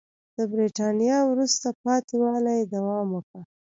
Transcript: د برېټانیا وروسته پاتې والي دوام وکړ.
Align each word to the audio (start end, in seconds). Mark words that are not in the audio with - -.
د 0.37 0.39
برېټانیا 0.53 1.17
وروسته 1.31 1.67
پاتې 1.83 2.15
والي 2.23 2.57
دوام 2.73 3.07
وکړ. 3.13 3.41